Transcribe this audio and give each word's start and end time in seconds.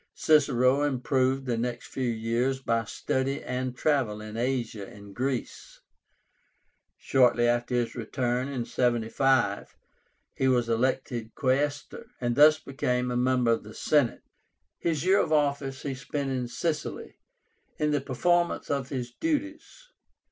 Cicero 0.15 0.81
improved 0.81 1.45
the 1.45 1.59
next 1.59 1.85
few 1.85 2.09
years 2.09 2.59
by 2.59 2.85
study 2.85 3.43
and 3.43 3.77
travel 3.77 4.19
in 4.19 4.35
Asia 4.35 4.87
and 4.87 5.13
Greece. 5.13 5.79
Shortly 6.97 7.47
after 7.47 7.75
his 7.75 7.93
return, 7.93 8.47
in 8.47 8.65
75, 8.65 9.75
he 10.33 10.47
was 10.47 10.67
elected 10.67 11.35
Quaestor, 11.35 12.07
and 12.19 12.35
thus 12.35 12.57
became 12.57 13.11
a 13.11 13.15
member 13.15 13.51
of 13.51 13.61
the 13.61 13.75
Senate. 13.75 14.23
His 14.79 15.05
year 15.05 15.19
of 15.19 15.31
office 15.31 15.83
he 15.83 15.93
spent 15.93 16.31
in 16.31 16.47
Sicily, 16.47 17.19
in 17.77 17.91
the 17.91 18.01
performance 18.01 18.71
of 18.71 18.89
his 18.89 19.11
duties. 19.11 19.89